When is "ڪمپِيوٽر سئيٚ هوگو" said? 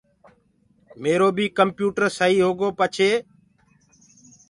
1.57-2.67